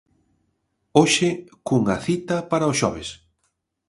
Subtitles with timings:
[0.99, 1.27] Hoxe
[1.67, 3.09] cunha cita para o xoves.